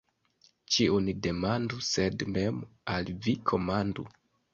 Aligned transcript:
Ĉiun 0.75 1.09
demandu, 1.27 1.79
sed 1.87 2.25
mem 2.37 2.57
al 2.95 3.13
vi 3.27 3.35
komandu. 3.53 4.07